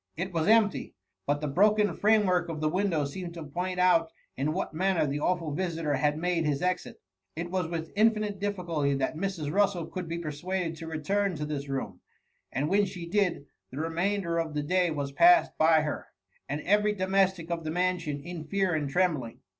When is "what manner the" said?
4.51-5.19